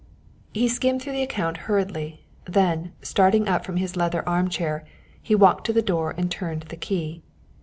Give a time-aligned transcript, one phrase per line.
[0.51, 4.83] He skimmed through the account hurriedly, then starting up from his leather arm chair
[5.21, 7.21] he walked to the door and turned the key.